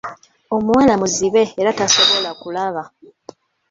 Omuwala 0.55 0.93
muzibe 1.01 1.43
era 1.61 1.75
tasobola 1.79 2.29
kulaba. 2.41 2.83